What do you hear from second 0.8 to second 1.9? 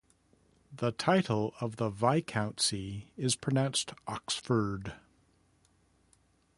title of